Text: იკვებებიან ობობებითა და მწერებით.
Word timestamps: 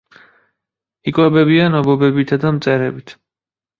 იკვებებიან 1.11 1.79
ობობებითა 1.81 2.41
და 2.47 2.53
მწერებით. 2.59 3.15